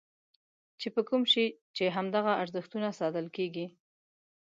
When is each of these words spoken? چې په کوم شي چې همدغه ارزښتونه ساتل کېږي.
چې 0.79 0.87
په 0.95 1.01
کوم 1.09 1.23
شي 1.33 1.45
چې 1.75 1.93
همدغه 1.95 2.31
ارزښتونه 2.41 2.87
ساتل 2.99 3.27
کېږي. 3.37 3.67